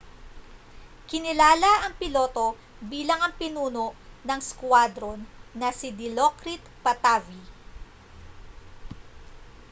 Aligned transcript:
kinilala 1.07 1.71
ang 1.85 1.93
piloto 2.01 2.47
bilang 2.91 3.21
ang 3.21 3.33
pinuno 3.41 3.87
ng 4.27 4.39
squadron 4.49 5.19
na 5.59 5.69
si 5.79 5.89
dilokrit 5.99 6.57
pattavee 6.83 7.45